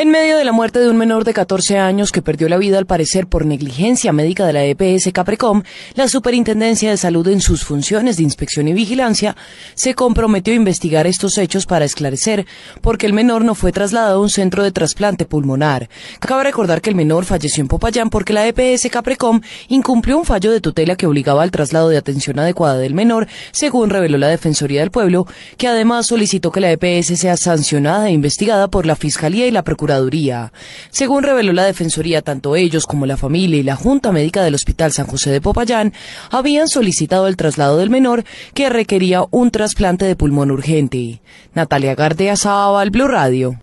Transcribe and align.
En 0.00 0.10
medio 0.10 0.38
de 0.38 0.46
la 0.46 0.52
muerte 0.52 0.78
de 0.78 0.88
un 0.88 0.96
menor 0.96 1.24
de 1.24 1.34
14 1.34 1.76
años 1.76 2.10
que 2.10 2.22
perdió 2.22 2.48
la 2.48 2.56
vida 2.56 2.78
al 2.78 2.86
parecer 2.86 3.26
por 3.26 3.44
negligencia 3.44 4.14
médica 4.14 4.46
de 4.46 4.54
la 4.54 4.64
EPS 4.64 5.12
Caprecom, 5.12 5.62
la 5.92 6.08
Superintendencia 6.08 6.88
de 6.88 6.96
Salud 6.96 7.28
en 7.28 7.42
sus 7.42 7.66
funciones 7.66 8.16
de 8.16 8.22
inspección 8.22 8.66
y 8.66 8.72
vigilancia 8.72 9.36
se 9.74 9.94
comprometió 9.94 10.54
a 10.54 10.56
investigar 10.56 11.06
estos 11.06 11.36
hechos 11.36 11.66
para 11.66 11.84
esclarecer 11.84 12.46
por 12.80 12.96
qué 12.96 13.04
el 13.04 13.12
menor 13.12 13.44
no 13.44 13.54
fue 13.54 13.72
trasladado 13.72 14.16
a 14.16 14.22
un 14.22 14.30
centro 14.30 14.62
de 14.64 14.72
trasplante 14.72 15.26
pulmonar. 15.26 15.90
Cabe 16.18 16.44
recordar 16.44 16.80
que 16.80 16.88
el 16.88 16.96
menor 16.96 17.26
falleció 17.26 17.60
en 17.60 17.68
Popayán 17.68 18.08
porque 18.08 18.32
la 18.32 18.46
EPS 18.46 18.88
Caprecom 18.90 19.42
incumplió 19.68 20.16
un 20.16 20.24
fallo 20.24 20.50
de 20.50 20.62
tutela 20.62 20.96
que 20.96 21.06
obligaba 21.06 21.42
al 21.42 21.50
traslado 21.50 21.90
de 21.90 21.98
atención 21.98 22.38
adecuada 22.38 22.78
del 22.78 22.94
menor, 22.94 23.28
según 23.52 23.90
reveló 23.90 24.16
la 24.16 24.28
Defensoría 24.28 24.80
del 24.80 24.92
Pueblo, 24.92 25.26
que 25.58 25.68
además 25.68 26.06
solicitó 26.06 26.50
que 26.50 26.60
la 26.60 26.72
EPS 26.72 27.18
sea 27.18 27.36
sancionada 27.36 28.08
e 28.08 28.12
investigada 28.12 28.68
por 28.68 28.86
la 28.86 28.96
Fiscalía 28.96 29.46
y 29.46 29.50
la 29.50 29.62
Según 30.90 31.22
reveló 31.22 31.52
la 31.52 31.64
Defensoría, 31.64 32.22
tanto 32.22 32.56
ellos 32.56 32.86
como 32.86 33.06
la 33.06 33.16
familia 33.16 33.58
y 33.58 33.62
la 33.62 33.76
Junta 33.76 34.12
Médica 34.12 34.42
del 34.42 34.54
Hospital 34.54 34.92
San 34.92 35.06
José 35.06 35.30
de 35.30 35.40
Popayán 35.40 35.92
habían 36.30 36.68
solicitado 36.68 37.26
el 37.26 37.36
traslado 37.36 37.78
del 37.78 37.90
menor 37.90 38.24
que 38.54 38.70
requería 38.70 39.24
un 39.30 39.50
trasplante 39.50 40.04
de 40.04 40.16
pulmón 40.16 40.50
urgente. 40.50 41.20
Natalia 41.54 41.94
Gardea 41.94 42.36
Sábal, 42.36 42.90
Blue 42.90 43.08
Radio. 43.08 43.56